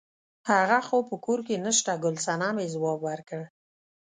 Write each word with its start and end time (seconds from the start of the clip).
هغه 0.49 0.79
خو 0.87 0.97
په 1.09 1.15
کور 1.25 1.39
کې 1.47 1.55
نشته 1.65 1.91
ګل 2.03 2.15
صمنې 2.25 2.65
ځواب 2.73 2.99
ورکړ. 3.07 3.41